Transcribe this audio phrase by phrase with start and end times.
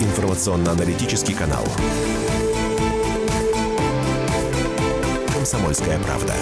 [0.00, 1.64] информационно-аналитический канал.
[5.34, 6.34] «Комсомольская правда».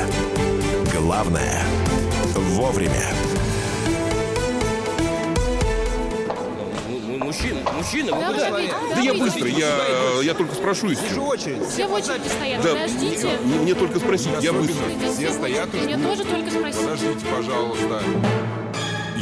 [0.92, 1.62] Главное–
[2.34, 3.06] вовремя.
[7.18, 8.94] Мужчина, мужчина, вы Да, куда?
[8.94, 11.66] Да я быстро, я, я только спрошу Вижу очередь.
[11.68, 13.28] Все в очереди стоят, Да, подождите.
[13.44, 14.84] мне, мне только спросить, я быстро.
[15.14, 16.02] Все стоят и ждут.
[16.02, 16.80] тоже только спросить.
[16.80, 18.02] Подождите, пожалуйста.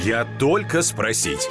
[0.05, 1.49] Я только спросить.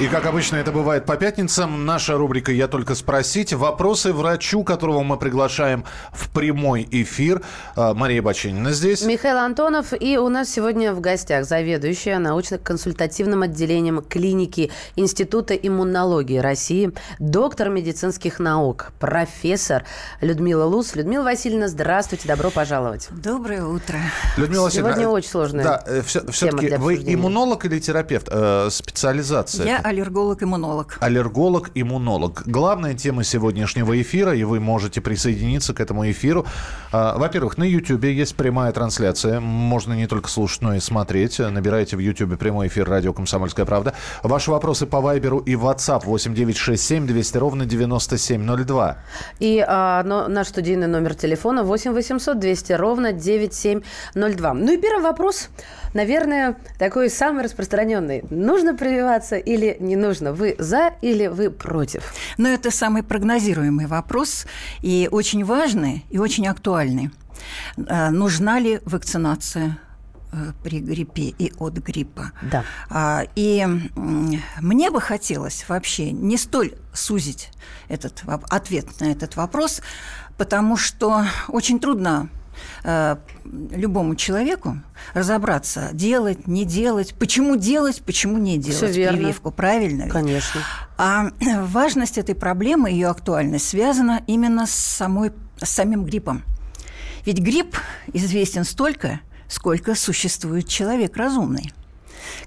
[0.00, 3.52] И, как обычно это бывает по пятницам, наша рубрика «Я только спросить».
[3.52, 7.42] Вопросы врачу, которого мы приглашаем в прямой эфир.
[7.74, 9.04] А, Мария Бачинина здесь.
[9.04, 9.92] Михаил Антонов.
[9.98, 18.38] И у нас сегодня в гостях заведующая научно-консультативным отделением клиники Института иммунологии России, доктор медицинских
[18.38, 19.84] наук, профессор
[20.20, 20.94] Людмила Лус.
[20.94, 23.08] Людмила Васильевна, здравствуйте, добро пожаловать.
[23.10, 23.98] Доброе утро.
[24.36, 28.28] Людмила Сегодня Васильевна, очень сложная Да, все, тема таки для вы иммунолог или терапевт?
[28.30, 29.66] Э, специализация?
[29.66, 30.98] Я аллерголог-иммунолог.
[31.00, 32.42] Аллерголог, иммунолог.
[32.46, 36.46] Главная тема сегодняшнего эфира, и вы можете присоединиться к этому эфиру.
[36.92, 39.40] А, Во-первых, на YouTube есть прямая трансляция.
[39.40, 41.38] Можно не только слушать, но и смотреть.
[41.38, 43.94] Набирайте в YouTube прямой эфир радио «Комсомольская правда».
[44.22, 48.98] Ваши вопросы по Вайберу и WhatsApp 8967 200 ровно 9702.
[49.40, 54.54] И а, но, наш студийный номер телефона 8 800 200 ровно 9702.
[54.54, 55.48] Ну и первый вопрос,
[55.94, 58.24] наверное, такой самый распространенный.
[58.30, 60.32] Нужно прививаться или не нужно?
[60.32, 62.12] Вы за или вы против?
[62.36, 64.46] Но это самый прогнозируемый вопрос
[64.82, 67.10] и очень важный и очень актуальный.
[67.88, 69.78] А, Нужна ли вакцинация
[70.32, 72.32] э, при гриппе и от гриппа?
[72.42, 72.64] Да.
[72.90, 73.66] А, И
[74.60, 77.50] мне бы хотелось вообще не столь сузить
[77.88, 79.80] этот ответ на этот вопрос,
[80.36, 82.28] потому что очень трудно
[82.84, 84.78] э, любому человеку
[85.14, 89.18] разобраться, делать, не делать, почему делать, почему не делать верно.
[89.18, 90.04] прививку, правильно?
[90.04, 90.12] ведь?
[90.12, 90.60] Конечно.
[90.96, 96.42] А важность этой проблемы, ее актуальность связана именно с, самой, с самим гриппом.
[97.24, 97.76] Ведь грипп
[98.12, 101.72] известен столько, сколько существует человек разумный.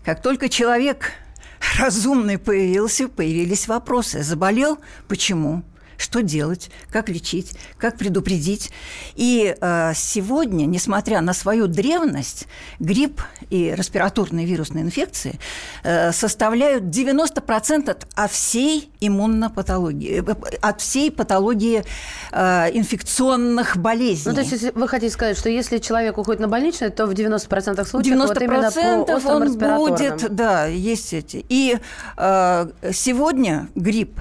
[0.03, 1.11] Как только человек
[1.79, 4.23] разумный появился, появились вопросы.
[4.23, 4.79] Заболел?
[5.07, 5.63] Почему?
[5.97, 6.69] Что делать?
[6.91, 7.53] Как лечить?
[7.77, 8.71] Как предупредить?
[9.15, 12.47] И э, сегодня, несмотря на свою древность,
[12.79, 15.39] грипп и респираторные вирусные инфекции
[15.83, 21.83] э, составляют 90% от, всей иммунопатологии, э, от всей патологии
[22.31, 24.31] э, инфекционных болезней.
[24.31, 27.83] Ну, то есть, вы хотите сказать, что если человек уходит на больничный, то в 90%
[27.83, 31.45] В случаев 90% вот именно по он будет, да, есть эти.
[31.49, 31.77] И
[32.17, 34.19] э, сегодня грипп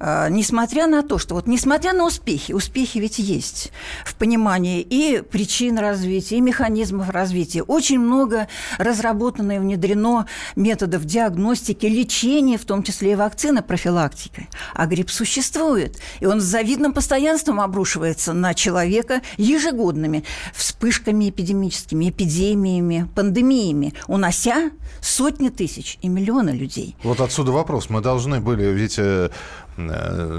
[0.00, 3.70] Несмотря на то, что вот несмотря на успехи, успехи ведь есть
[4.04, 7.62] в понимании и причин развития, и механизмов развития.
[7.62, 14.48] Очень много разработано и внедрено методов диагностики, лечения, в том числе и вакцины, профилактики.
[14.74, 20.24] А грипп существует, и он с завидным постоянством обрушивается на человека ежегодными
[20.54, 24.70] вспышками эпидемическими, эпидемиями, пандемиями, унося
[25.02, 26.96] сотни тысяч и миллионы людей.
[27.02, 27.90] Вот отсюда вопрос.
[27.90, 29.30] Мы должны были, ведь э,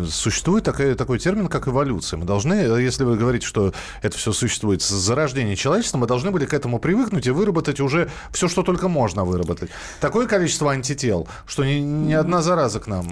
[0.10, 2.18] существует такой, такой термин, как эволюция.
[2.18, 6.32] Мы должны, э, если вы говорите, что это все существует с зарождения человечества, мы должны
[6.32, 9.70] были к этому привыкнуть и выработать уже все, что только можно выработать.
[10.00, 13.08] Такое количество антител, что ни, ни одна зараза к нам.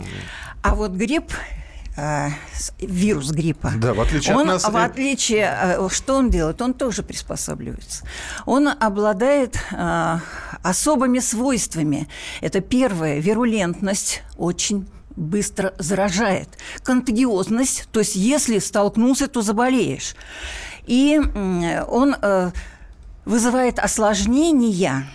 [0.61, 1.31] А вот грипп
[1.97, 2.29] э,
[2.79, 3.71] вирус гриппа.
[3.77, 6.61] Да, в отличие от он, нас, В э, отличие, э, что он делает?
[6.61, 8.05] Он тоже приспосабливается.
[8.45, 10.17] Он обладает э,
[10.63, 12.07] особыми свойствами.
[12.41, 14.87] Это первое, вирулентность очень
[15.19, 16.49] быстро заражает.
[16.83, 20.15] Контагиозность, то есть если столкнулся, то заболеешь.
[20.87, 21.19] И
[21.87, 22.51] он э,
[23.25, 25.07] вызывает осложнения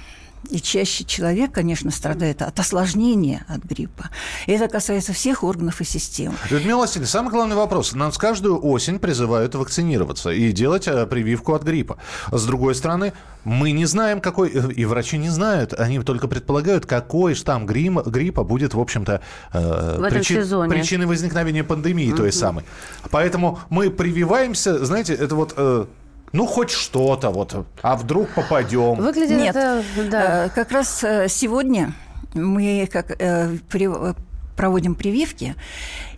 [0.50, 4.10] и чаще человек, конечно, страдает от осложнения от гриппа.
[4.46, 6.34] И это касается всех органов и систем.
[6.50, 7.92] Людмила Васильевна, самый главный вопрос.
[7.94, 11.98] Нас каждую осень призывают вакцинироваться и делать э, прививку от гриппа.
[12.32, 13.12] С другой стороны,
[13.44, 14.50] мы не знаем, какой...
[14.50, 15.72] э, И врачи не знают.
[15.74, 19.20] Они только предполагают, какой штамм грима, гриппа будет, в общем-то,
[19.52, 20.70] э, В сезоне.
[20.70, 22.64] причиной возникновения пандемии той самой.
[23.10, 25.54] Поэтому мы прививаемся, знаете, это вот...
[25.56, 25.86] э,
[26.34, 28.96] ну, хоть что-то, вот, а вдруг попадем.
[28.96, 29.54] Выглядит Нет.
[29.54, 29.84] это...
[30.10, 30.46] Да.
[30.46, 31.92] Э, Как раз э, сегодня
[32.34, 33.88] мы как э, при-
[34.56, 35.54] проводим прививки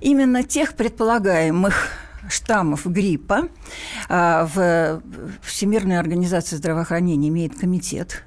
[0.00, 1.90] именно тех предполагаемых
[2.30, 3.48] штаммов гриппа.
[4.08, 5.02] А, В
[5.42, 8.24] Всемирной организации здравоохранения имеет комитет,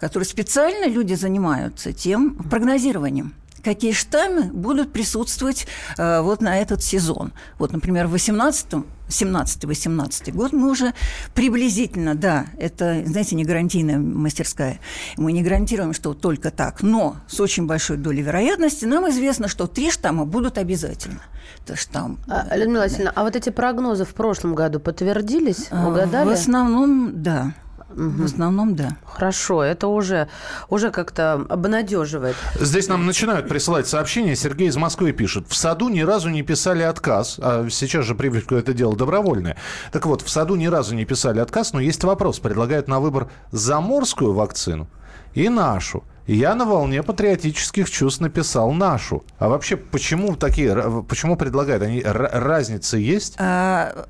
[0.00, 3.34] который специально люди занимаются тем прогнозированием
[3.66, 5.66] какие штаммы будут присутствовать
[5.98, 7.32] э, вот на этот сезон.
[7.58, 8.66] Вот, например, в 18
[9.08, 10.92] 17-18 год мы уже
[11.34, 14.78] приблизительно, да, это, знаете, не гарантийная мастерская.
[15.16, 19.66] Мы не гарантируем, что только так, но с очень большой долей вероятности нам известно, что
[19.66, 21.20] три штамма будут обязательно.
[21.64, 22.18] Это штамм.
[22.28, 25.66] А, Людмила Васильевна, а вот эти прогнозы в прошлом году подтвердились?
[25.70, 26.28] А, Угадали?
[26.28, 27.54] В основном, да.
[27.96, 28.96] В основном, да.
[29.06, 30.28] Хорошо, это уже,
[30.68, 32.36] уже как-то обнадеживает.
[32.60, 34.36] Здесь нам начинают присылать сообщения.
[34.36, 35.48] Сергей из Москвы пишет.
[35.48, 37.38] В саду ни разу не писали отказ.
[37.40, 39.56] А сейчас же прививку это дело добровольное.
[39.92, 42.38] Так вот, в саду ни разу не писали отказ, но есть вопрос.
[42.38, 44.88] Предлагают на выбор заморскую вакцину
[45.34, 46.04] и нашу.
[46.26, 49.24] Я на волне патриотических чувств написал нашу.
[49.38, 51.82] А вообще, почему такие, почему предлагают?
[51.82, 53.36] Они, разница есть?
[53.38, 54.06] А,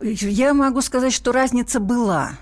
[0.00, 2.32] я могу сказать, что разница была.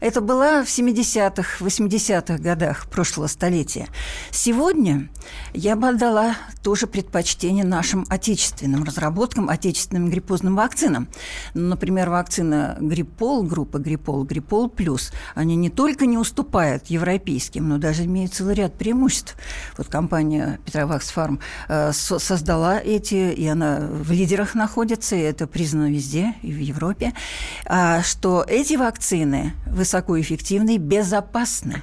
[0.00, 3.88] Это была в 70-х, 80-х годах прошлого столетия.
[4.30, 5.08] Сегодня
[5.54, 11.08] я бы отдала тоже предпочтение нашим отечественным разработкам, отечественным гриппозным вакцинам.
[11.54, 17.78] Ну, например, вакцина Гриппол, группа Гриппол, Гриппол плюс, они не только не уступают европейским, но
[17.78, 19.36] даже имеют целый ряд преимуществ.
[19.76, 26.34] Вот компания Петроваксфарм э, создала эти, и она в лидерах находится, и это признано везде,
[26.42, 27.12] и в Европе,
[27.64, 31.82] а, что эти вакцины высокоэффективны и безопасны.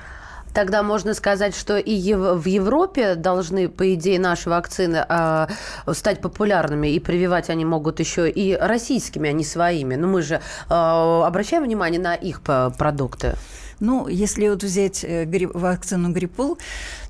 [0.55, 5.47] Тогда можно сказать, что и в Европе должны, по идее, наши вакцины э,
[5.91, 9.95] стать популярными, и прививать они могут еще и российскими, а не своими.
[9.95, 13.35] Но мы же э, обращаем внимание на их продукты.
[13.81, 16.57] Ну, если вот взять э, вакцину Гриппол,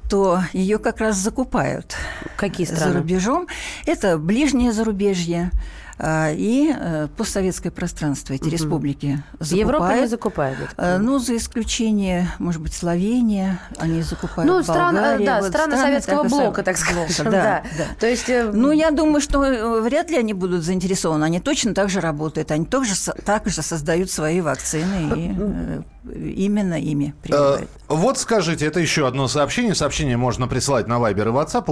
[0.10, 1.96] то ее как раз закупают.
[2.38, 2.94] Какие страны?
[2.94, 3.48] За рубежом.
[3.86, 5.52] Это ближнее зарубежье.
[5.98, 8.52] А, и э, постсоветское пространство, эти угу.
[8.52, 9.52] республики закупают.
[9.52, 10.58] Европа не закупает?
[10.78, 16.24] Ну, за исключением, может быть, Словения, они закупают Ну, стран, э, да, вот, страны, советского
[16.24, 17.06] так, блока, так скажем.
[17.06, 17.86] Блока, да, да.
[17.98, 19.40] То есть, э, ну, я думаю, что
[19.82, 21.24] вряд ли они будут заинтересованы.
[21.24, 22.52] Они точно так же работают.
[22.52, 22.94] Они также,
[23.24, 25.82] также создают свои вакцины и
[26.14, 27.70] именно ими прививают.
[27.88, 29.76] Вот скажите, это еще одно сообщение.
[29.76, 31.66] Сообщение можно присылать на Viber и WhatsApp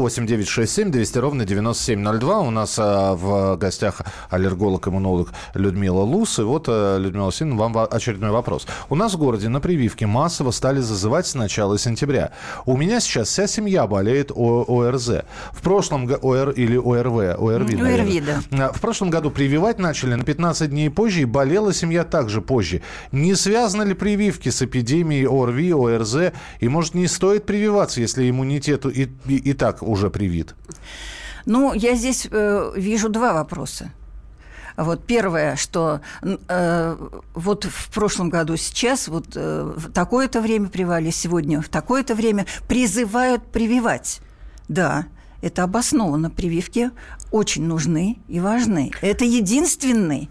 [0.58, 2.40] 8967 200 ровно 9702.
[2.40, 6.40] У нас в гостях аллерголог-иммунолог Людмила Лус.
[6.40, 8.68] И вот, э, Людмила Васильевна, вам очередной вопрос.
[8.90, 12.32] У нас в городе на прививке массово стали зазывать с начала сентября.
[12.66, 15.24] У меня сейчас вся семья болеет ОРЗ.
[15.52, 16.28] В прошлом году...
[16.28, 17.40] ОР или ОРВ?
[17.40, 18.72] ОРВИ, ОРВИ, да.
[18.72, 22.82] В прошлом году прививать начали на 15 дней позже, и болела семья также позже.
[23.12, 26.34] Не связаны ли прививки с эпидемией ОРВИ, ОРЗ?
[26.60, 30.43] И, может, не стоит прививаться, если иммунитет и, и, и так уже привит?
[31.46, 33.92] Ну, я здесь э, вижу два вопроса.
[34.76, 36.98] Вот первое, что э,
[37.36, 42.46] вот в прошлом году сейчас, вот э, в такое-то время привали, сегодня в такое-то время
[42.68, 44.22] призывают прививать.
[44.68, 45.06] Да,
[45.42, 46.30] это обоснованно.
[46.32, 46.92] Прививки
[47.32, 48.92] очень нужны и важны.
[49.02, 50.30] Это единственный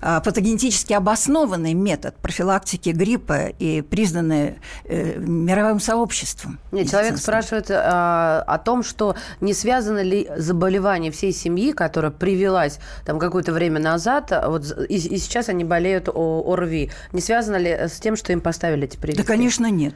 [0.00, 6.58] патогенетически обоснованный метод профилактики гриппа и признанный э, мировым сообществом.
[6.72, 12.78] Нет, человек спрашивает а, о том, что не связано ли заболевание всей семьи, которая привелась
[13.04, 17.56] там какое-то время назад, а вот и, и сейчас они болеют о ОРВИ, не связано
[17.56, 19.22] ли с тем, что им поставили эти прививки?
[19.22, 19.94] Да, конечно, нет.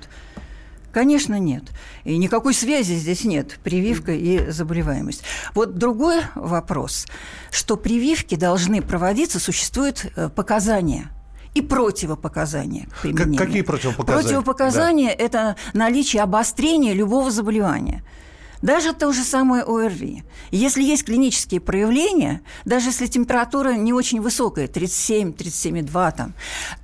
[0.93, 1.65] Конечно, нет.
[2.05, 5.23] И никакой связи здесь нет, прививка и заболеваемость.
[5.55, 7.07] Вот другой вопрос,
[7.51, 11.11] что прививки должны проводиться, существуют э, показания
[11.55, 13.39] и противопоказания к применению.
[13.39, 14.23] Какие противопоказания?
[14.23, 18.05] Противопоказания да.– это наличие обострения любого заболевания–
[18.63, 20.25] даже то же самое ОРВИ.
[20.51, 26.35] Если есть клинические проявления, даже если температура не очень высокая, 37, 37,2 там,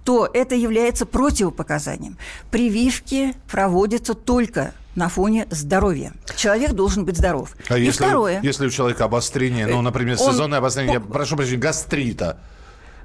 [0.04, 2.16] то это является противопоказанием.
[2.50, 6.12] Прививки проводятся только на фоне здоровья.
[6.36, 7.54] Человек должен быть здоров.
[7.68, 8.40] А И если, второе.
[8.42, 12.40] Если у человека обострение, ну, например, сезонное он, обострение, он, прошу прощения, гастрита,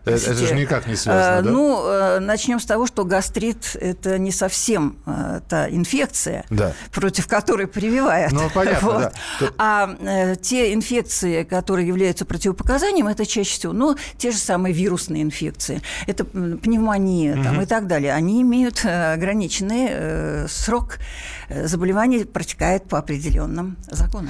[0.03, 1.51] Простите, это же никак не связано, э, да?
[1.51, 6.73] Ну, э, начнем с того, что гастрит– это не совсем э, та инфекция, да.
[6.91, 8.31] против которой прививают.
[8.31, 9.13] Ну, понятно, вот.
[9.39, 9.49] да.
[9.59, 15.21] А э, те инфекции, которые являются противопоказанием, это чаще всего, ну, те же самые вирусные
[15.21, 17.43] инфекции, это пневмония угу.
[17.43, 18.13] там, и так далее.
[18.13, 20.97] Они имеют э, ограниченный э, срок
[21.49, 24.29] заболевание протекает по определенным законам.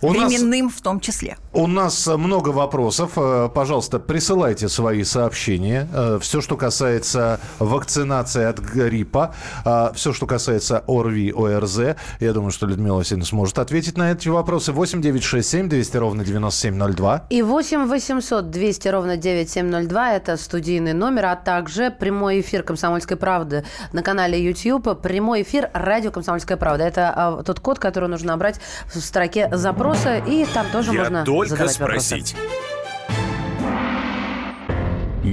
[0.00, 1.36] У временным нас, в том числе.
[1.52, 3.12] У нас много вопросов.
[3.52, 5.88] Пожалуйста, присылайте свои сообщения.
[5.92, 9.34] Э, все, что касается вакцинации от гриппа,
[9.64, 11.96] э, все, что касается ОРВИ, ОРЗ.
[12.20, 14.72] Я думаю, что Людмила сегодня сможет ответить на эти вопросы.
[14.72, 17.26] 8 9 6 7 200 ровно 9702.
[17.30, 23.64] И 8 800 200 ровно 9702– это студийный номер, а также прямой эфир «Комсомольской правды»
[23.92, 25.00] на канале YouTube.
[25.00, 26.84] Прямой эфир «Радио Комсомольская правда».
[26.84, 28.60] Это а, тот код, который нужно набрать
[28.92, 32.36] в строке запроса, и там тоже Я можно только задавать спросить.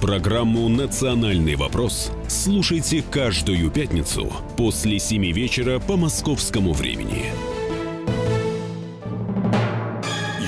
[0.00, 7.24] Программу «Национальный вопрос» слушайте каждую пятницу после 7 вечера по московскому времени.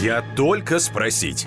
[0.02, 1.46] Я только спросить.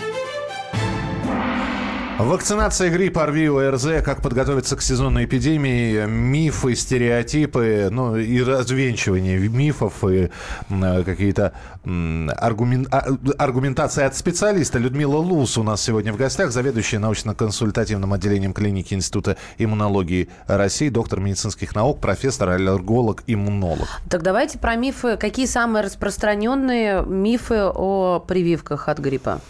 [2.19, 10.03] Вакцинация гриппа, ОРВИ, ОРЗ, как подготовиться к сезонной эпидемии, мифы, стереотипы, ну и развенчивание мифов
[10.03, 10.29] и
[10.69, 11.53] какие-то
[11.83, 13.07] аргумен- а-
[13.39, 14.77] аргументации от специалиста.
[14.77, 21.21] Людмила Лус у нас сегодня в гостях, заведующая научно-консультативным отделением клиники Института иммунологии России, доктор
[21.21, 23.87] медицинских наук, профессор, аллерголог, иммунолог.
[24.09, 25.17] Так давайте про мифы.
[25.17, 29.41] Какие самые распространенные мифы о прививках от гриппа?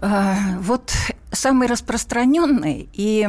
[0.00, 0.92] А, Вот
[1.32, 3.28] самые распространенные и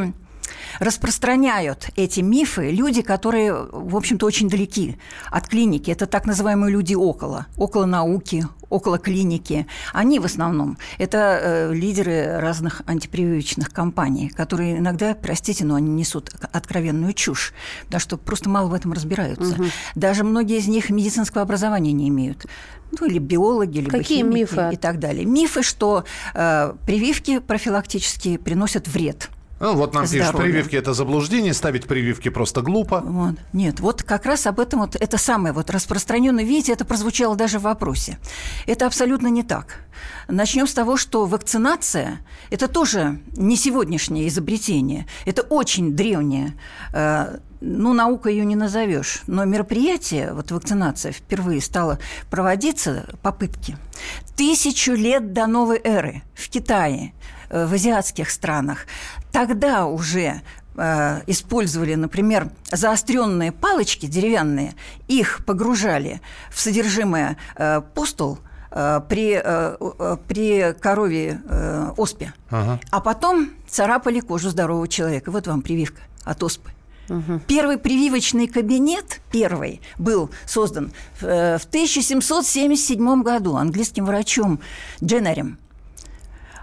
[0.80, 4.98] распространяют эти мифы люди, которые, в общем-то, очень далеки
[5.32, 5.92] от клиники.
[5.92, 9.68] Это так называемые люди около, около науки, около клиники.
[9.94, 16.32] Они в основном это э, лидеры разных антипрививочных кампаний, которые иногда, простите, но они несут
[16.52, 17.54] откровенную чушь,
[17.86, 19.56] потому что просто мало в этом разбираются.
[19.96, 22.46] Даже многие из них медицинского образования не имеют.
[23.00, 24.70] Ну, или биологи, либо Какие химики мифы?
[24.74, 25.26] и так далее.
[25.26, 29.30] Мифы, что э, прививки профилактические приносят вред.
[29.60, 30.54] Ну, вот нам пишут, Здоровье.
[30.54, 33.02] прививки– это заблуждение, ставить прививки просто глупо.
[33.02, 33.36] Вот.
[33.52, 36.44] Нет, вот как раз об этом вот это самое вот распространенное.
[36.44, 38.20] Видите, это прозвучало даже в вопросе.
[38.68, 39.80] Это абсолютно не так.
[40.30, 45.08] Начнем с того, что вакцинация– это тоже не сегодняшнее изобретение.
[45.26, 46.54] Это очень древнее.
[46.94, 52.00] э, ну, наука ее не назовешь, но мероприятие, вот вакцинация впервые стала
[52.30, 53.78] проводиться, попытки,
[54.38, 57.14] тысячу лет до новой эры в Китае,
[57.50, 58.86] в азиатских странах.
[59.32, 60.42] Тогда уже
[60.76, 64.76] э, использовали, например, заостренные палочки деревянные,
[65.08, 68.40] их погружали в содержимое э, пустул
[68.72, 69.42] э, при, э,
[69.80, 72.80] э, при корове э, оспе, Ага.
[72.92, 75.32] а потом царапали кожу здорового человека.
[75.32, 76.72] Вот вам прививка от оспы.
[77.48, 84.60] Первый прививочный кабинет, первый, был создан в, э, в 1777 году английским врачом
[85.04, 85.58] Дженнерем.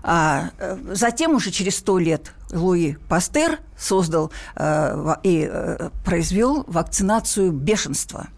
[0.09, 7.51] А э, затем уже через сто лет Луи Пастер создал э, и э, произвел вакцинацию
[7.51, 8.29] бешенства.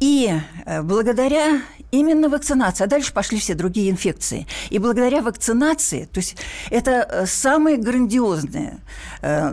[0.00, 0.36] И
[0.82, 1.62] благодаря
[1.92, 6.36] именно вакцинации, а дальше пошли все другие инфекции, и благодаря вакцинации, то есть
[6.70, 8.80] это самое грандиозное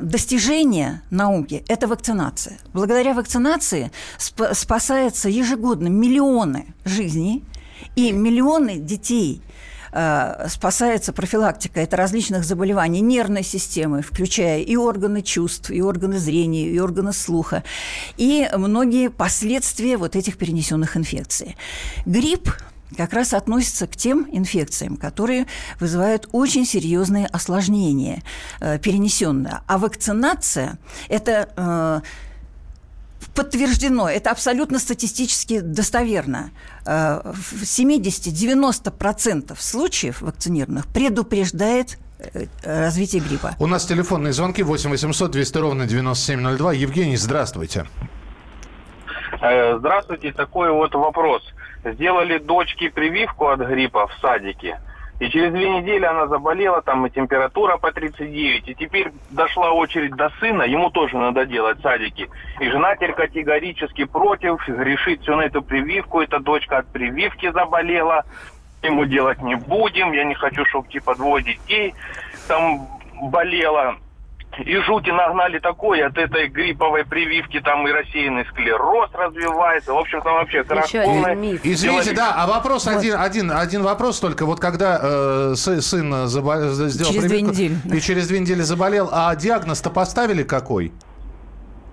[0.01, 2.57] достижение науки– это вакцинация.
[2.73, 7.43] Благодаря вакцинации сп- спасается ежегодно миллионы жизней
[7.95, 9.43] и миллионы детей
[9.91, 16.69] э, спасается профилактика это различных заболеваний нервной системы, включая и органы чувств, и органы зрения,
[16.69, 17.63] и органы слуха,
[18.17, 21.55] и многие последствия вот этих перенесенных инфекций.
[22.05, 22.51] Грипп
[22.97, 25.45] как раз относится к тем инфекциям, которые
[25.79, 28.23] вызывают очень серьезные осложнения
[28.59, 29.61] э, перенесенные.
[29.67, 30.79] А вакцинация–
[31.09, 32.01] это э,
[33.39, 36.51] подтверждено, это абсолютно статистически достоверно.
[36.85, 43.55] Э, В 70-90% случаев вакцинированных предупреждает э, развитие гриппа.
[43.59, 46.73] У нас телефонные звонки 8 800 200 ровно 9702.
[46.73, 47.85] Евгений, здравствуйте.
[49.41, 51.41] Э, Здравствуйте, такой вот вопрос.
[51.85, 54.81] Сделали дочке прививку от гриппа в садике.
[55.19, 58.69] И через две недели она заболела, там и температура по 39.
[58.69, 62.29] И теперь дошла очередь до сына, ему тоже надо делать садики.
[62.59, 66.21] И жена теперь категорически против, решит все на эту прививку.
[66.21, 68.23] Эта дочка от прививки заболела.
[68.81, 70.13] Ему делать не будем.
[70.13, 71.93] Я не хочу, чтобы типа двое детей
[72.47, 72.87] там
[73.21, 73.97] болело.
[74.65, 79.93] И жути нагнали такое от этой грипповой прививки, там и рассеянный склероз развивается.
[79.93, 81.35] В общем, там вообще полный.
[81.35, 81.61] миф.
[81.63, 84.45] Извините, да, а вопрос один, один, один вопрос только.
[84.45, 87.95] Вот когда э, сы- сын забо- сделал Через две прививку недели, да.
[87.95, 90.91] и через две недели заболел, а диагноз-то поставили какой?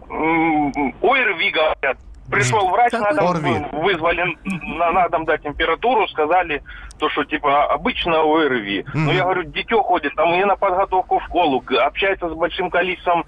[0.09, 1.99] ОРВИ, говорят.
[2.31, 6.63] Пришел врач, на дом, вызвали на, на дом да, температуру, сказали,
[6.99, 8.85] то, что типа обычно ОРВИ.
[8.95, 13.25] Но я говорю, дитё ходит, там и на подготовку в школу, общается с большим количеством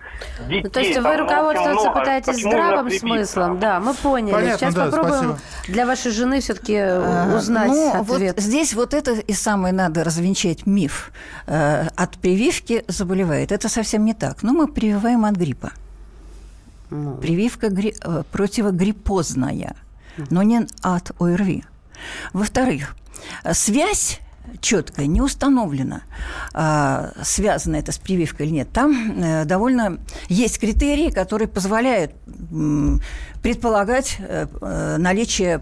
[0.48, 0.62] детей.
[0.64, 2.00] Ну, то есть там, вы ну, очень руководствуется много.
[2.00, 4.32] пытаетесь Почему здравым смыслом, да, мы поняли.
[4.32, 5.38] Понятно, Сейчас да, попробуем спасибо.
[5.68, 8.38] для вашей жены все-таки А, узнать ну, вот ответ.
[8.40, 11.12] здесь вот это и самое надо развенчать миф.
[11.46, 13.52] Э, От прививки заболевает.
[13.52, 14.42] Это совсем не так.
[14.42, 15.72] Но мы прививаем от гриппа.
[16.90, 17.16] Ну.
[17.16, 19.76] Прививка гри- э, противогриппозная,
[20.30, 21.64] но не от ОРВИ.
[22.32, 22.96] Во-вторых,
[23.52, 24.20] связь
[24.60, 26.02] четкая не установлена,
[26.54, 28.70] а, связано это с прививкой или нет.
[28.72, 32.12] Там э, довольно есть критерии, которые позволяют
[33.42, 35.60] предполагать э, наличие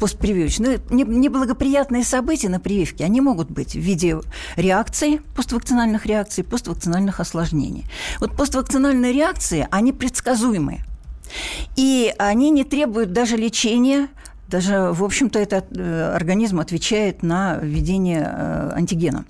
[0.00, 0.80] постпрививочных.
[0.90, 4.18] Ну, не- Неблагоприятные события на прививке, они могут быть в виде
[4.56, 7.84] реакций, поствакцинальных реакций, поствакцинальных осложнений.
[8.20, 10.84] Вот поствакцинальные реакции, они предсказуемые.
[11.76, 14.08] И они не требуют даже лечения,
[14.48, 19.24] даже, в общем-то, этот э, организм отвечает на введение э, антигена.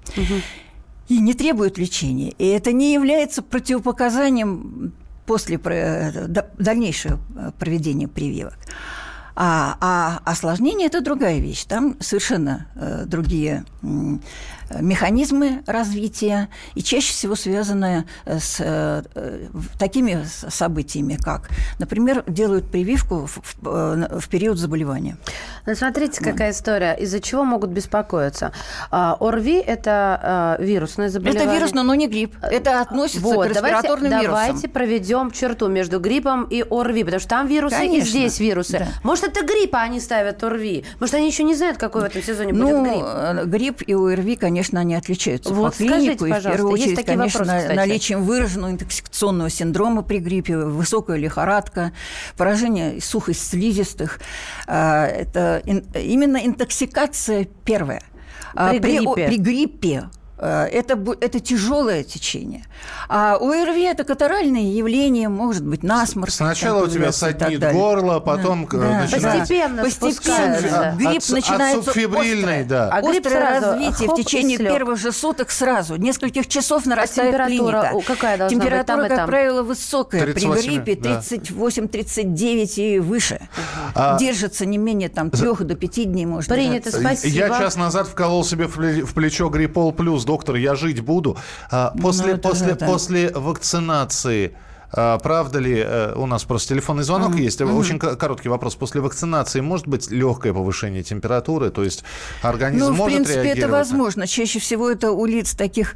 [1.08, 2.30] И не требуют лечения.
[2.38, 4.92] И это не является противопоказанием
[5.24, 7.18] после э, да- дальнейшего
[7.58, 8.58] проведения прививок.
[9.38, 11.64] А, а осложнение– это другая вещь.
[11.64, 13.64] Там совершенно э, другие
[14.80, 19.46] механизмы развития и чаще всего связанные с э, э,
[19.78, 25.16] такими событиями, как, например, делают прививку в, в, э, в период заболевания.
[25.66, 26.94] Ну, смотрите, какая история.
[26.94, 28.52] Из-за чего могут беспокоиться?
[28.90, 31.44] А, ОРВИ– это вирусное заболевание.
[31.44, 32.36] Это вирусно, но не грипп.
[32.42, 34.70] Это относится Вот, к давайте, респираторным давайте вирусам.
[34.70, 38.06] проведем черту между гриппом и ОРВИ, потому что там вирусы Конечно.
[38.06, 38.78] и здесь вирусы.
[38.78, 38.88] Да.
[39.02, 40.84] Может, это грипп, а они ставят ОРВИ?
[41.00, 43.04] Может, они еще не знают, какой в этом сезоне Ну, будет грипп?
[43.06, 46.26] э, грипп и ОРВИ, конечно, они отличаются Вот по клинику.
[46.26, 51.16] скажите, и в первую есть очередь, конечно, вопросы, наличием выраженного интоксикационного синдрома при гриппе, высокая
[51.16, 51.92] лихорадка,
[52.36, 54.20] поражение сухость слизистых.
[54.66, 58.02] А, Это именно интоксикация первая.
[58.54, 59.26] А При о- гриппе.
[59.28, 60.04] При гриппе
[60.44, 62.64] это, бу- это тяжелое течение.
[63.08, 66.30] А ОРВИ– это катаральное явление, может быть, насморк.
[66.30, 69.00] Сначала там у тебя саднит горло, потом Да, э, да.
[69.00, 69.38] начинается...
[69.40, 70.12] Постепенно Постепенно.
[70.12, 70.94] спускается.
[70.98, 72.64] Грипп От- от начинается субфибрильной, острое.
[72.64, 72.88] да.
[72.90, 75.96] А грипп Острое сразу, развитие хоп, в течение первых же суток сразу.
[75.96, 77.90] Нескольких часов нарастает температура клиника.
[77.94, 79.26] у- какая должна быть Температура, там и как там?
[79.28, 80.20] правило, высокая.
[80.22, 81.20] 38, При гриппе да.
[81.20, 83.40] 38-39 и выше.
[83.94, 87.00] А- Держится не менее там, трех до пяти дней, может Принято, держаться.
[87.00, 87.36] спасибо.
[87.36, 90.24] Я час назад вколол себе в плечо Гриппол Плюс.
[90.26, 91.36] Доктор, я жить буду.
[91.70, 92.86] А, После, Ну, это после, да.
[92.86, 94.52] после вакцинации,
[94.92, 98.74] а, правда ли, э, у нас просто телефонный звонок есть, очень ко- короткий вопрос.
[98.74, 101.70] После вакцинации может быть легкое повышение температуры?
[101.70, 102.04] То есть
[102.42, 103.70] организм Ну, в может принципе, это реагировать?
[103.72, 104.26] на- возможно.
[104.26, 105.94] Чаще всего это у лиц таких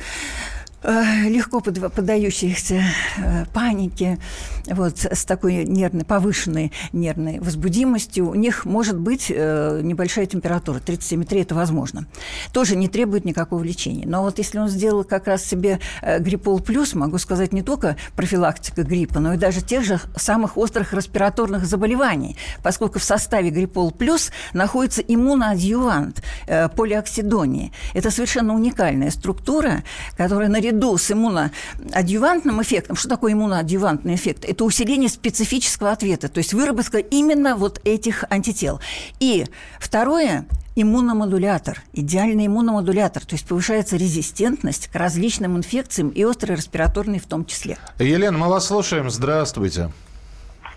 [0.83, 2.83] легко подва- поддающихся
[3.19, 4.19] э, панике,
[4.67, 11.43] вот, с такой нервной, повышенной нервной возбудимостью, у них может быть э, небольшая температура, 37,3–
[11.43, 12.07] это возможно.
[12.53, 14.07] Тоже не требует никакого лечения.
[14.07, 17.97] Но вот если он сделал как раз себе э, гриппол плюс, могу сказать, не только
[18.17, 23.91] профилактика гриппа, но и даже тех же самых острых респираторных заболеваний, поскольку в составе гриппол
[23.91, 27.73] плюс находится иммуноадъювант э, полиоксидонии.
[27.93, 29.83] Это совершенно уникальная структура,
[30.17, 34.45] которая наряду с иммуноадъювантным эффектом, что такое иммуноадъювантный эффект?
[34.45, 38.81] Это усиление специфического ответа, то есть выработка именно вот этих антител.
[39.19, 39.47] И
[39.79, 47.27] второе иммуномодулятор, идеальный иммуномодулятор, то есть повышается резистентность к различным инфекциям и острой респираторной в
[47.27, 47.79] том числе.
[47.99, 49.11] Елена, мы вас слушаем.
[49.11, 49.91] Здравствуйте.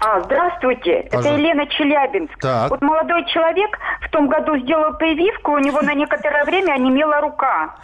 [0.05, 1.29] А, здравствуйте, Пожалуйста.
[1.29, 2.37] это Елена Челябинск.
[2.39, 2.69] Так.
[2.69, 7.75] Вот молодой человек в том году сделал прививку, у него на некоторое время онемела рука.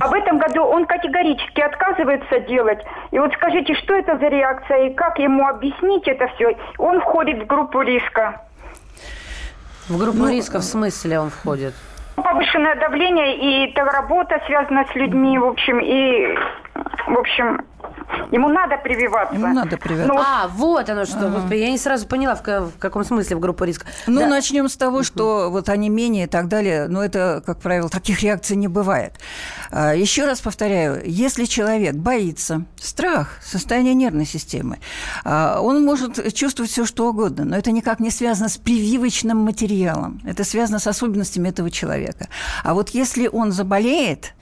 [0.00, 2.78] А в этом году он категорически отказывается делать.
[3.10, 6.56] И вот скажите, что это за реакция и как ему объяснить это все?
[6.78, 8.40] Он входит в группу риска.
[9.88, 11.74] В Ну, группу риска в смысле он входит?
[12.16, 16.34] Повышенное давление и работа связана с людьми, в общем, и,
[17.08, 17.60] в общем,
[18.30, 19.34] ему надо прививаться.
[19.34, 20.12] Ему надо прививаться.
[20.12, 21.28] Ну, А, вот оно что.
[21.28, 23.86] Господи, я не сразу поняла, в, в каком смысле в группу риска.
[24.06, 24.26] Ну, Да.
[24.28, 28.56] начнем с того, что вот онемение и так далее, но это, как правило, таких реакций
[28.56, 29.14] не бывает.
[29.70, 34.78] А, Еще раз повторяю, если человек боится, страх, состояние нервной системы,
[35.24, 40.20] а, он может чувствовать все что угодно, но это никак не связано с прививочным материалом.
[40.24, 42.28] Это связано с особенностями этого человека.
[42.64, 44.34] А вот если он заболеет,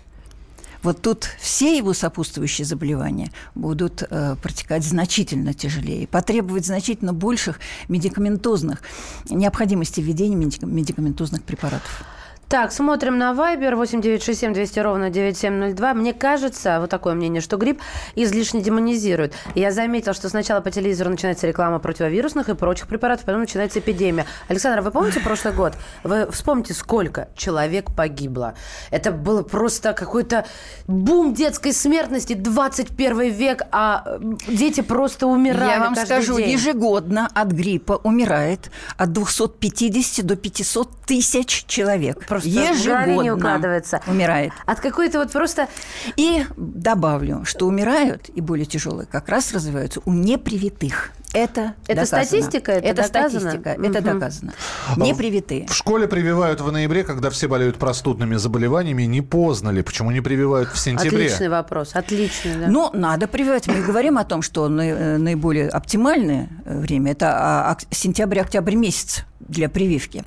[0.82, 8.82] вот тут все его сопутствующие заболевания будут э, протекать значительно тяжелее, потребовать значительно больших медикаментозных
[9.28, 12.04] необходимости введения медика- медикаментозных препаратов.
[12.50, 15.94] Так, смотрим на Viber 8967 200 ровно 9702.
[15.94, 17.80] Мне кажется, вот такое мнение, что грипп
[18.16, 19.34] излишне демонизирует.
[19.54, 24.26] Я заметил, что сначала по телевизору начинается реклама противовирусных и прочих препаратов, потом начинается эпидемия.
[24.48, 25.74] Александр, вы помните прошлый год?
[26.02, 28.54] Вы вспомните, сколько человек погибло.
[28.90, 30.44] Это было просто какой-то
[30.88, 36.50] бум детской смертности, 21 век, а дети просто умирали Я вам скажу, день.
[36.50, 42.26] ежегодно от гриппа умирает от 250 до 500 тысяч человек.
[42.26, 44.00] Просто в голове ежегодно не укладывается.
[44.06, 44.52] умирает.
[44.66, 45.68] От какой-то вот просто...
[46.16, 51.12] И добавлю, что умирают, и более тяжелые, как раз развиваются у непривитых.
[51.32, 52.24] Это Это доказано.
[52.24, 52.72] статистика?
[52.72, 53.40] Это Это доказано?
[53.40, 54.18] статистика, это Мгм.
[54.18, 54.52] доказано.
[54.96, 55.66] Непривитые.
[55.68, 59.04] В школе прививают в ноябре, когда все болеют простудными заболеваниями.
[59.04, 59.82] Не поздно ли?
[59.82, 61.26] Почему не прививают в сентябре?
[61.26, 62.66] Отличный вопрос, отличный, да.
[62.68, 63.68] Ну, надо прививать.
[63.68, 69.68] Мы говорим о том, что э, наиболее оптимальное время– это а, ок- сентябрь-октябрь месяц для
[69.68, 70.24] прививки.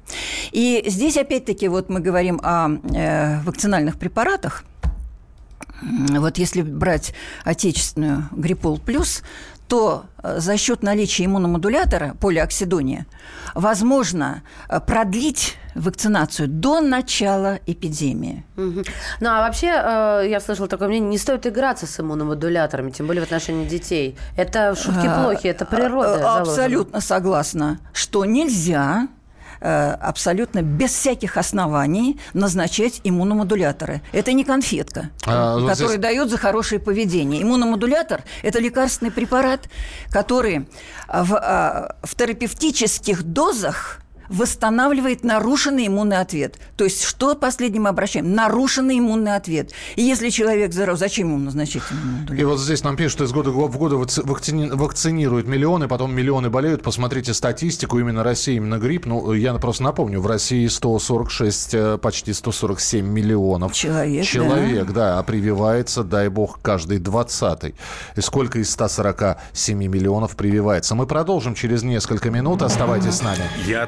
[0.51, 4.63] И здесь, опять-таки, вот мы говорим о э, вакцинальных препаратах.
[5.81, 7.13] Вот если брать
[7.43, 9.21] отечественную Гриппол плюс,
[9.67, 13.05] то э, за счет наличия иммуномодулятора полиоксидония
[13.53, 18.45] возможно э, продлить вакцинацию до начала эпидемии.
[18.55, 18.83] Мгм.
[19.19, 23.21] Ну, а вообще, э, я слышала такое мнение, не стоит играться с иммуномодуляторами, тем более
[23.21, 24.17] в отношении детей.
[24.37, 26.41] Это шутки плохи, это природа заложена.
[26.41, 29.07] Абсолютно согласна, что нельзя
[29.63, 34.01] абсолютно без всяких оснований назначать иммуномодуляторы.
[34.11, 37.41] Это не конфетка, А, вот который здесь- дает за хорошее поведение.
[37.41, 39.69] Иммуномодулятор– это лекарственный препарат,
[40.09, 40.67] который
[41.07, 43.99] в, а, в терапевтических дозах
[44.29, 46.57] восстанавливает нарушенный иммунный ответ.
[46.77, 48.33] То есть, что последним мы обращаем?
[48.33, 49.71] Нарушенный иммунный ответ.
[49.95, 52.35] И если человек здоров, зачем ему назначать иммуномодулятор?
[52.35, 56.13] И вот здесь нам пишут, что из года в год вакци- вакцини- вакцинируют миллионы, потом
[56.13, 56.83] миллионы болеют.
[56.83, 59.05] Посмотрите статистику, именно Россия, именно грипп.
[59.05, 65.19] Ну, я просто напомню, в России 146, э, почти 147 миллионов Человек, человек, да.
[65.19, 67.75] а прививается, дай бог, каждый двадцатый.
[68.15, 70.95] И сколько из 147 миллионов прививается?
[70.95, 72.61] Мы продолжим через несколько минут.
[72.61, 73.43] Оставайтесь с нами.
[73.65, 73.87] Я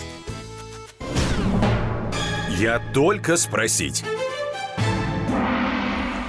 [2.93, 4.03] Только спросить.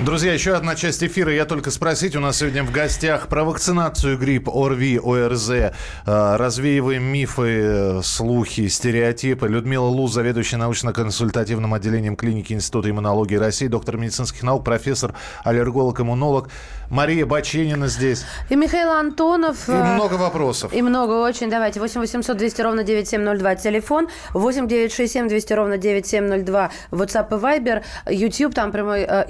[0.05, 1.33] Друзья, еще одна часть эфира.
[1.33, 2.17] Я только спросить.
[2.17, 5.51] У нас сегодня в гостях про вакцинацию грипп, ОРВИ, ОРЗ.
[5.51, 5.73] Э,
[6.05, 9.47] Развеиваем мифы, слухи, стереотипы.
[9.47, 16.49] Людмила Лу, заведующая научно-консультативным отделением клиники Института иммунологии России, доктор медицинских наук, профессор, аллерголог, иммунолог.
[16.91, 18.25] Мария Баченина здесь.
[18.51, 19.69] И Михаил Антонов.
[19.69, 20.75] И много вопросов.
[20.75, 21.49] И много очень.
[21.49, 21.81] Давайте.
[21.81, 23.55] 8 800 200 ровно 9702.
[23.55, 24.09] Телефон.
[24.35, 26.71] 8 967 200 ровно 9702.
[26.91, 27.83] WhatsApp и Viber.
[28.11, 28.55] YouTube.
[28.55, 29.25] Там прямой э,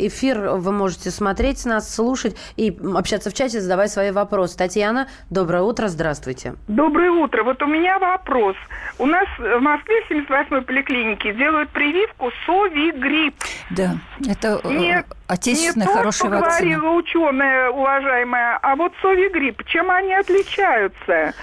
[0.62, 4.56] Вы можете смотреть нас, слушать и общаться в чате, задавать свои вопросы.
[4.56, 5.88] Татьяна, доброе утро.
[5.88, 6.54] Здравствуйте.
[6.68, 7.42] Доброе утро.
[7.42, 8.54] Вот у меня вопрос.
[8.98, 13.34] У нас в Москве в 78-й поликлинике делают прививку Совигрипп.
[13.70, 13.96] Да,
[14.28, 16.70] это э, Не, отечественная не то, хорошая что вакцина.
[16.70, 21.34] говорила ученая, уважаемая, а вот Совигрипп, чем они отличаются?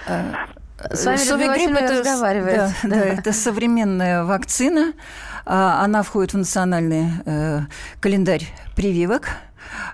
[0.91, 2.95] С вами Совигрипп это, да, да, Да.
[2.95, 4.93] это современная вакцина.
[5.51, 7.61] А, Она входит в национальный э,
[7.99, 9.29] календарь прививок.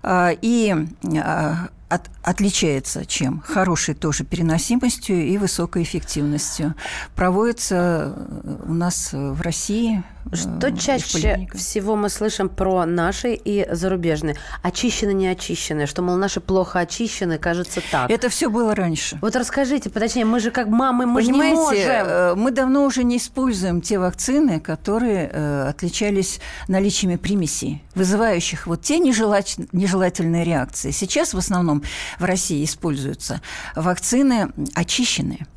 [0.04, 0.76] А, И
[1.18, 3.42] а, от- отличается чем?
[3.46, 6.74] Хорошей тоже переносимостью и высокой эффективностью.
[7.16, 10.04] Проводится э, у нас э, в России.
[10.32, 14.36] э, Что в чаще всего мы слышим про наши и зарубежные?
[14.64, 15.86] Очищены, не очищены?
[15.86, 18.10] Что, мол, наши плохо очищены, кажется так.
[18.10, 19.18] Это все было раньше.
[19.22, 22.08] Вот расскажите, точнее, мы же как мамы, мы же не Понимаете, можем.
[22.08, 28.82] э, мы давно уже не используем те вакцины, которые э, отличались наличиями примесей, вызывающих вот
[28.82, 30.92] те нежелательные реакции.
[30.92, 31.75] Сейчас в основном
[32.20, 33.42] в России используются
[33.76, 35.48] вакцины очищенные.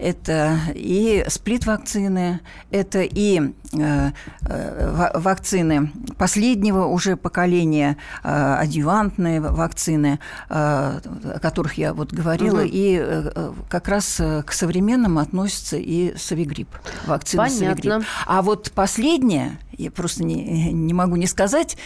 [0.00, 4.10] Это и сплит-вакцины, это и э,
[4.42, 12.68] э, вакцины последнего уже поколения, э, адъювантные вакцины, э, о которых я вот говорила, угу.
[12.70, 16.70] и э, как раз к современным относится и Савигрипп,
[17.06, 18.04] вакцина Понятно.
[18.26, 21.76] А вот последняя, я просто не, не могу не сказать,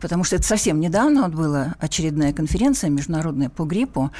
[0.00, 4.10] потому что это совсем недавно вот была очередная конференция международная по гриппу,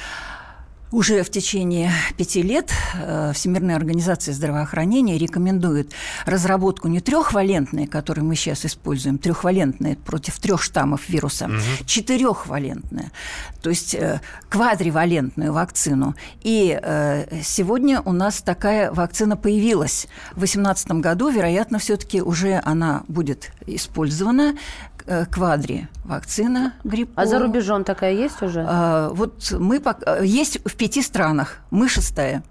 [0.90, 5.92] уже в течение пяти лет э, Всемирная организация здравоохранения рекомендует
[6.24, 11.54] разработку не трехвалентной, которую мы сейчас используем, трехвалентная против трех штаммов вируса, угу.
[11.86, 13.10] четырехвалентная,
[13.62, 16.14] то есть э, квадривалентную вакцину.
[16.42, 20.06] И э, сегодня у нас такая вакцина появилась.
[20.32, 24.54] В 2018 году, вероятно, все-таки уже она будет использована.
[25.06, 27.20] Э, квадри вакцина гриппа.
[27.20, 28.64] А за рубежом такая есть уже?
[28.66, 30.20] А, вот мы пока...
[30.20, 31.58] есть в пяти странах.
[31.70, 32.42] Мы шестая.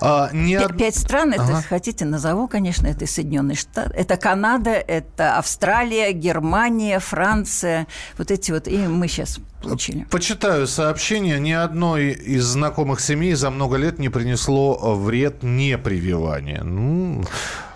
[0.00, 0.58] А, не...
[0.76, 1.62] Пять стран, это, ага.
[1.62, 7.86] хотите, назову, конечно, это Соединенные Штаты, это Канада, это Австралия, Германия, Франция,
[8.18, 10.04] вот эти вот, и мы сейчас получили.
[10.10, 11.38] Почитаю сообщение.
[11.38, 16.62] Ни одной из знакомых семей за много лет не принесло вред непрививания.
[16.62, 17.24] Ну,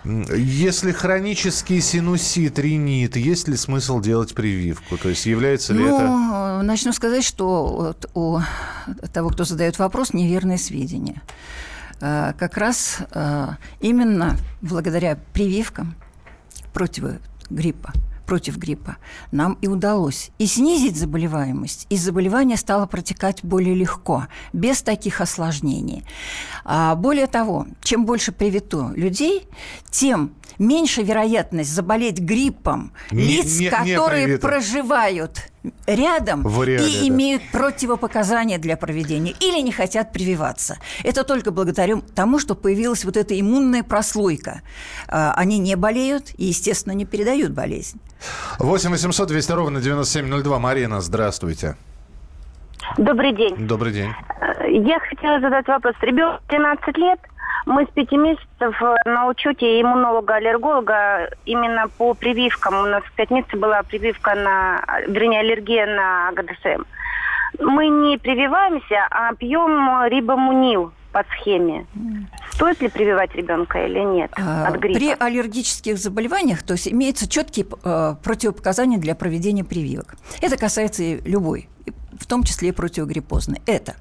[0.04, 4.96] если хронический синусит, ринит, есть ли смысл делать прививку?
[4.96, 6.62] То есть является ли ну, это...
[6.62, 8.40] Начну сказать, что вот у
[9.12, 11.22] того, кто задает вопрос, неверные сведения.
[12.00, 15.94] А, как раз а, именно благодаря прививкам
[16.72, 17.92] против гриппа
[18.30, 18.96] против гриппа,
[19.32, 26.04] нам и удалось и снизить заболеваемость, и заболевание стало протекать более легко, без таких осложнений.
[26.64, 29.48] А более того, чем больше привито людей,
[29.90, 35.50] тем меньше вероятность заболеть гриппом не, лиц, не, которые не проживают
[35.86, 37.08] рядом реале, и да.
[37.08, 40.78] имеют противопоказания для проведения или не хотят прививаться.
[41.04, 44.62] Это только благодаря тому, что появилась вот эта иммунная прослойка.
[45.08, 48.00] А, они не болеют и, естественно, не передают болезнь.
[48.58, 50.58] 8 800 200 ровно 9702.
[50.58, 51.76] Марина, здравствуйте.
[52.98, 53.66] Добрый день.
[53.66, 54.10] Добрый день.
[54.68, 55.94] Я хотела задать вопрос.
[56.02, 57.20] Ребенок 13 лет,
[57.66, 62.74] мы с пяти месяцев э, на учете иммунолога-аллерголога именно по прививкам.
[62.74, 66.84] У нас в пятницу была прививка на, вернее, аллергия на ГДСМ.
[67.58, 71.86] Мы не прививаемся, а пьем рибомунил по схеме.
[72.50, 74.98] Стоит ли прививать ребенка или нет а, от гриппа?
[74.98, 80.14] При аллергических заболеваниях, то есть имеются четкие э, противопоказания для проведения прививок.
[80.40, 81.68] Это касается и любой
[82.20, 83.60] в том числе и противогриппозной.
[83.66, 83.96] Это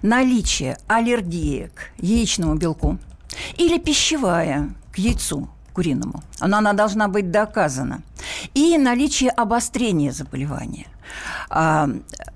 [0.00, 2.98] наличие аллергии к яичному белку
[3.56, 6.22] или пищевая к яйцу куриному.
[6.38, 8.02] Она, она должна быть доказана.
[8.54, 10.86] И наличие обострения заболевания.
[11.50, 11.88] А,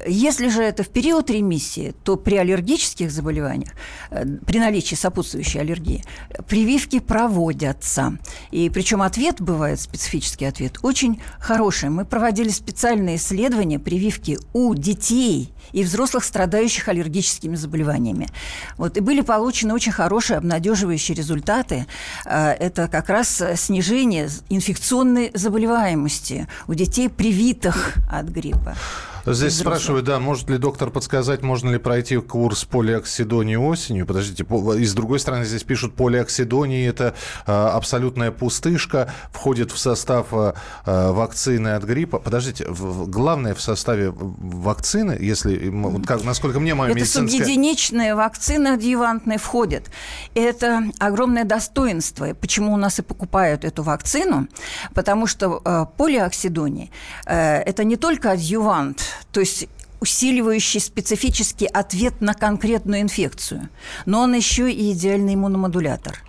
[0.06, 3.72] если же это в период ремиссии, то при аллергических заболеваниях,
[4.10, 6.04] э, при наличии сопутствующей аллергии,
[6.46, 8.18] прививки проводятся.
[8.50, 11.90] И причем ответ бывает, специфический ответ, очень хороший.
[11.90, 18.28] Мы проводили специальные исследования прививки у детей и взрослых, страдающих аллергическими заболеваниями.
[18.76, 21.86] Вот, и были получены очень хорошие обнадеживающие результаты.
[22.24, 29.07] Э, это как раз снижение инфекционной заболеваемости у детей, привитых от гриппа спасибо.
[29.24, 29.58] Здесь взрослых.
[29.58, 34.06] спрашивают, да, может ли доктор подсказать, можно ли пройти курс полиоксидонии осенью?
[34.06, 37.14] Подождите, и с другой стороны здесь пишут, полиоксидонии– это
[37.46, 40.52] э, абсолютная пустышка, входит в состав э,
[40.84, 42.18] вакцины от гриппа.
[42.18, 45.72] Подождите, главное в составе вакцины, если,
[46.06, 47.24] как, насколько мне моя это медицинская...
[47.24, 49.90] Это субъединичная вакцина адъювантная входит.
[50.34, 52.34] Это огромное достоинство.
[52.34, 54.48] Почему у нас и покупают эту вакцину?
[54.94, 55.60] Потому что
[55.96, 56.88] полиоксидония
[57.26, 59.68] э,– это не только адъювант, то есть
[60.00, 63.68] усиливающий специфический ответ на конкретную инфекцию,
[64.06, 66.22] но он еще и идеальный иммуномодулятор.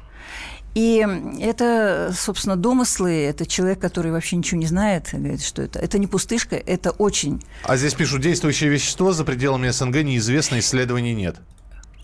[0.75, 1.05] И
[1.41, 5.79] это, собственно, домыслы, это человек, который вообще ничего не знает, говорит, что это.
[5.79, 7.41] Это не пустышка, это очень...
[7.63, 11.37] А здесь пишут, действующее вещество за пределами СНГ неизвестно, исследований нет.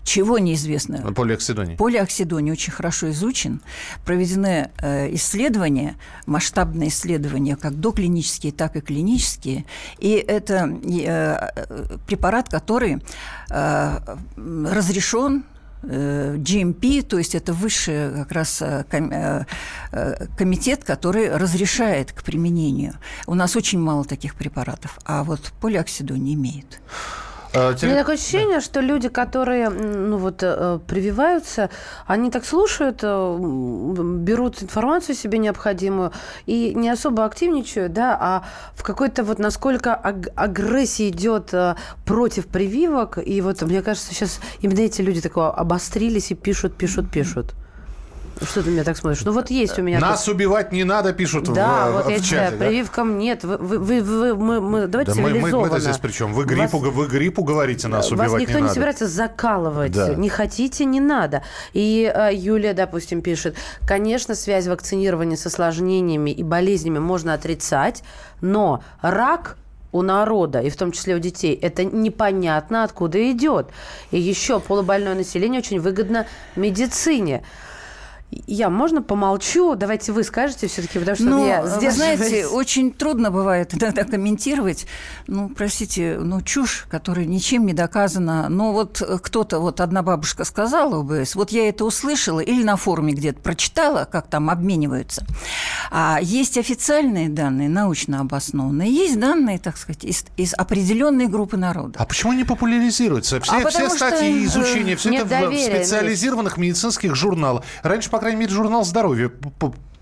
[0.06, 1.12] Чего неизвестно?
[1.12, 1.76] Полиоксидоний.
[1.76, 3.60] Полиоксидоний очень хорошо изучен.
[4.04, 9.64] Проведены э, исследования, масштабные исследования, как доклинические, так и клинические.
[9.98, 13.02] И это э, препарат, который
[13.50, 13.98] э,
[14.36, 15.44] разрешен
[15.82, 18.62] GMP, то есть это высший как раз
[20.36, 22.94] комитет, который разрешает к применению.
[23.26, 26.80] У нас очень мало таких препаратов, а вот полиоксидон не имеет.
[27.56, 31.68] Э, У теле- меня такое ощущение, что люди, которые ну, вот, э, прививаются,
[32.06, 33.38] они так слушают, э,
[34.26, 36.12] берут информацию себе необходимую
[36.46, 38.42] и не особо активничают, да, а
[38.74, 44.40] в какой-то вот насколько аг- агрессия идет э, против прививок, и вот мне кажется, сейчас
[44.62, 47.54] именно эти люди такого обострились и пишут, пишут, пишут.
[48.42, 49.22] Что ты меня так смотришь?
[49.24, 49.98] Ну вот есть у меня...
[49.98, 52.56] Нас убивать не надо, пишут Да, в, вот в я чате.
[52.56, 52.66] да?
[52.66, 53.44] прививкам нет.
[53.44, 56.34] Вы, вы, вы- мы, мы- давайте Да мы, мы, мы-то здесь при чем?
[56.34, 58.74] Вы гриппу, Вас- вы гриппу говорите, нас убивать Вас никто не, надо.
[58.74, 59.92] собирается закалывать.
[59.92, 60.14] Да.
[60.14, 61.42] Не хотите, не надо.
[61.72, 68.02] И э, Юлия, допустим, пишет, конечно, связь вакцинирования с осложнениями и болезнями можно отрицать,
[68.42, 69.56] но рак
[69.92, 73.68] у народа, и в том числе у детей, это непонятно откуда идет.
[74.10, 77.42] И еще полубольное население очень выгодно медицине.
[78.30, 79.76] Я, можно помолчу?
[79.76, 84.86] Давайте вы скажете все-таки, потому что Ну, я вы знаете, очень трудно бывает иногда комментировать.
[85.28, 88.48] Ну, простите, ну, чушь, которая ничем не доказана.
[88.48, 92.76] Но вот э, кто-то, вот одна бабушка сказала ОБС, вот я это услышала или на
[92.76, 95.24] форуме где-то прочитала, как там обмениваются.
[95.92, 101.94] А есть официальные данные, научно обоснованные, есть данные, так сказать, из, из определенной группы народа.
[102.00, 103.40] А почему не популяризируется?
[103.40, 105.76] Все, А все потому что, статьи и э, изучения, все нет это в- в доверия,
[105.84, 107.62] специализированных медицинских журналах.
[107.82, 109.30] Раньше, по крайней мере, журнал здоровья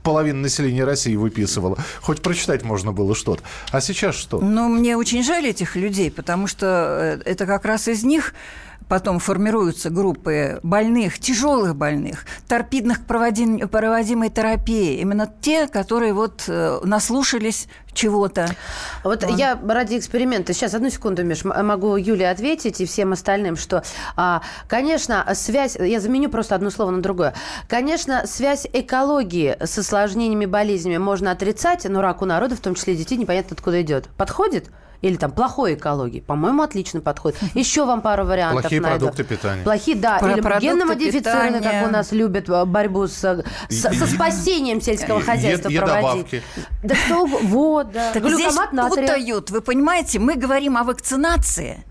[0.05, 1.77] половина населения России выписывала.
[2.01, 3.43] Хоть прочитать можно было что-то.
[3.73, 4.39] А сейчас что?
[4.39, 8.33] Ну, мне очень жаль этих людей, потому что э, это как раз из них
[8.89, 15.01] потом формируются группы больных, тяжелых больных, торпидных проводим, проводимой терапии.
[15.01, 18.49] Именно те, которые вот э, наслушались чего-то.
[19.05, 23.83] Вот я ради эксперимента, сейчас, одну секунду, Миш, могу Юле ответить и всем остальным, что,
[24.17, 27.35] а, конечно, связь, я заменю просто одно слово на другое.
[27.69, 32.97] Конечно, связь экологии с осложнениями, болезнями можно отрицать, но рак у народа, в том числе
[32.97, 34.09] детей, непонятно откуда идет.
[34.17, 34.71] Подходит?
[35.05, 36.21] Или там плохой экологии?
[36.21, 37.37] По-моему, отлично подходит.
[37.55, 39.01] Еще вам пару вариантов Плохие найду.
[39.01, 39.63] продукты питания.
[39.63, 40.19] Плохие, да.
[40.19, 45.19] Про Или генно-модифицированные, как у нас любят э, борьбу с, э, с- со спасением сельского
[45.19, 46.43] Е- хозяйства е- проводить.
[46.83, 48.13] Да что, вот, да.
[48.13, 49.07] Так здесь Глюкомат натрия.
[49.09, 49.51] путают.
[49.51, 51.85] Вы понимаете, мы говорим о вакцинации,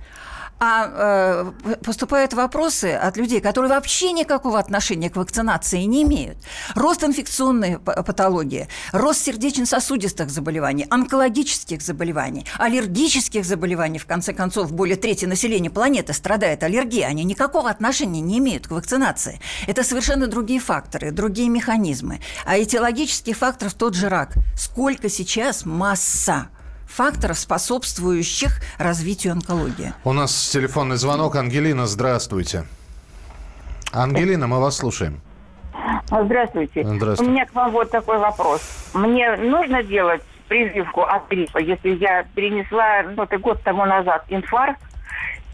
[0.65, 6.37] а э, поступают вопросы от людей, которые вообще никакого отношения к вакцинации не имеют.
[6.73, 15.25] Рост инфекционной патологии, рост сердечно-сосудистых заболеваний, онкологических заболеваний, аллергических заболеваний, в конце концов, более трети
[15.25, 19.41] населения планеты страдает аллергией, они никакого отношения не имеют к вакцинации.
[19.67, 22.21] Это совершенно другие факторы, другие механизмы.
[22.45, 24.35] А этиологических факторов тот же рак.
[24.55, 26.47] Сколько сейчас масса
[26.93, 29.93] факторов, способствующих развитию онкологии.
[30.03, 31.35] У нас телефонный звонок.
[31.35, 32.65] Ангелина, здравствуйте.
[33.91, 35.21] Ангелина, мы вас слушаем.
[36.07, 36.83] Здравствуйте.
[36.85, 37.23] Здравствуйте.
[37.23, 38.61] У меня к вам вот такой вопрос.
[38.93, 44.81] Мне нужно делать прививку от гриппа, если я перенесла, ну, это год тому назад, инфаркт,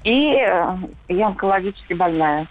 [0.04, 2.48] и э, я онкологически больная.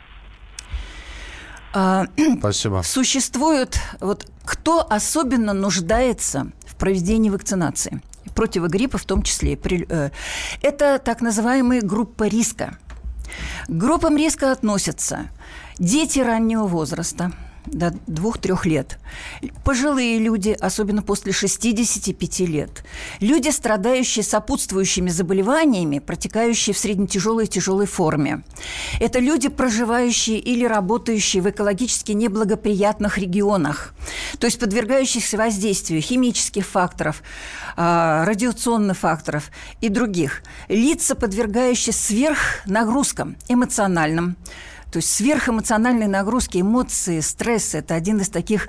[1.75, 2.05] А,
[2.39, 2.83] Спасибо.
[2.85, 8.01] Существует, вот кто особенно нуждается в проведении вакцинации,
[8.39, 10.11] противогриппа в том числе, э,
[10.63, 12.79] это так называемые группы риска.
[13.67, 15.31] К группам риска относятся
[15.81, 17.33] дети раннего возраста,
[17.73, 18.99] до двух-трех лет.
[19.65, 22.85] Пожилые люди, особенно после 65 лет.
[23.21, 28.43] Люди, страдающие сопутствующими заболеваниями, протекающие в среднетяжелой и тяжелой форме.
[29.01, 33.95] Это люди, проживающие или работающие в экологически неблагоприятных регионах,
[34.39, 37.23] то есть подвергающихся воздействию химических факторов,
[37.77, 39.51] а, радиационных факторов
[39.81, 40.43] и других.
[40.69, 44.37] Лица, подвергающие сверхнагрузкам эмоциональным,
[44.91, 48.69] то есть сверхэмоциональные нагрузки, эмоции, стресс– это один из таких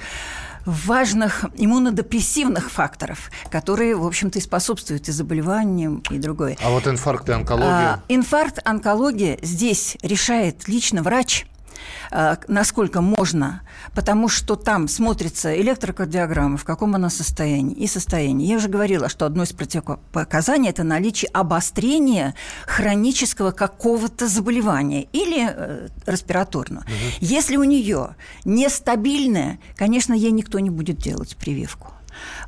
[0.66, 6.58] важных иммунодепрессивных факторов, которые, в общем-то, и способствуют и заболеваниям, и другое.
[6.62, 7.70] А вот инфаркт и онкология?
[7.70, 11.46] А, инфаркт, онкология здесь решает лично врач,
[12.48, 13.62] насколько можно,
[13.94, 18.50] потому что там смотрится электрокардиограмма, в каком она состоянии, и состояние.
[18.50, 25.88] Я уже говорила, что одно из противопоказаний– это наличие обострения хронического какого-то заболевания или э,
[26.06, 26.86] респираторного.
[27.20, 28.16] Если у нее
[28.46, 31.94] нестабильное, конечно, ей никто не будет делать прививку.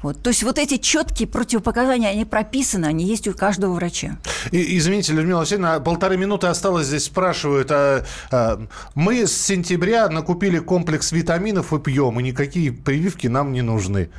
[0.02, 0.22] Вот.
[0.22, 4.18] То есть вот эти четкие противопоказания, они прописаны, они есть у каждого врача.
[4.52, 6.88] И- извините, Людмила Васильевна, полторы минуты осталось.
[6.88, 7.70] Здесь спрашивают.
[7.72, 8.62] а, а,
[8.96, 14.10] мы с сентября накупили комплекс витаминов и пьем, и никакие прививки нам не нужны.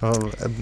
[0.00, 0.12] А,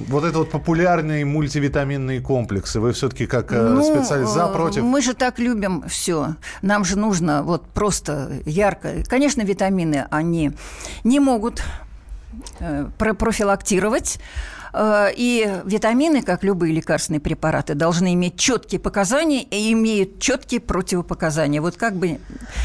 [0.08, 2.78] Вот это вот популярные мультивитаминные комплексы.
[2.80, 4.82] Вы все-таки как э, Ну, специалист за, э, против?
[4.82, 6.37] Мы же так любим все.
[6.62, 9.02] Нам же нужно вот просто ярко.
[9.08, 10.52] Конечно, витамины, они
[11.04, 11.62] не могут
[12.99, 14.18] профилактировать
[14.75, 21.61] Э, И витамины, как любые лекарственные препараты, должны иметь четкие показания и имеют четкие противопоказания.
[21.61, 22.21] Вот как бы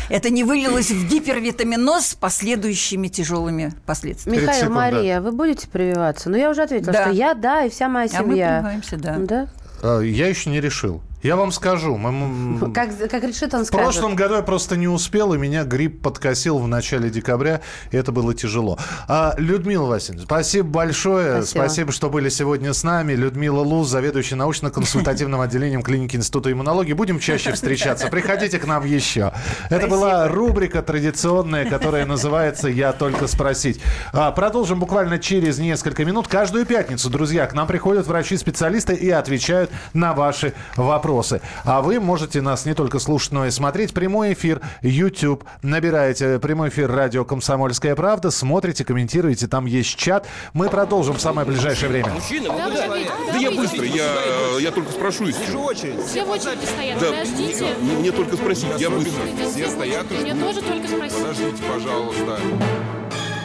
[0.10, 4.42] это не вылилось в гипервитаминоз с последующими тяжелыми последствиями.
[4.42, 6.30] Михаил, Мария, вы будете прививаться?
[6.30, 7.02] Ну, я уже ответила, Да.
[7.08, 8.54] что я, да, и вся моя А мы семья.
[8.60, 9.18] прививаемся, да.
[9.20, 9.48] Да?
[9.84, 11.02] Э, Я еще не решил.
[11.28, 11.98] Я вам скажу.
[11.98, 13.84] мы- Как, как решит, он В скажет.
[13.86, 17.60] прошлом году я просто не успел, и меня грипп подкосил в начале декабря,
[17.92, 18.80] и это было тяжело.
[19.10, 21.42] А, Людмила Васильевна, спасибо большое.
[21.42, 21.60] Спасибо.
[21.64, 21.92] Спасибо.
[21.92, 23.12] что были сегодня с нами.
[23.12, 26.94] Людмила Луз, заведующая научно-консультативным отделением клиники Института иммунологии.
[26.94, 28.08] Будем чаще встречаться.
[28.12, 29.34] Приходите к нам еще.
[29.70, 33.82] Это была рубрика традиционная, которая называется «Я только спросить».
[34.14, 36.30] А, Продолжим буквально через несколько минут.
[36.30, 41.17] Каждую пятницу, друзья, к нам приходят врачи-специалисты и отвечают на ваши вопросы.
[41.64, 43.94] А вы можете нас не только слушать, но и смотреть.
[43.94, 45.44] Прямой эфир YouTube.
[45.62, 48.32] Набираете прямой эфир радио «Комсомольская правда».
[48.32, 49.48] Смотрите, комментируете.
[49.48, 50.28] Там есть чат.
[50.54, 52.10] Мы продолжим в самое ближайшее время.
[52.10, 52.88] Мужчина, вы куда?
[52.88, 54.14] Да я быстро, я,
[54.60, 56.04] я только спрошу, Вижу очередь.
[56.06, 57.00] Все в очереди стоят.
[57.00, 57.76] Да, Подождите.
[57.82, 59.22] мне, мне только спросить, я быстро.
[59.52, 60.06] Все стоят.
[60.10, 61.18] Мне тоже только спросить.
[61.18, 62.40] Подождите, пожалуйста.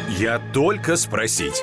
[0.08, 1.62] Я только спросить.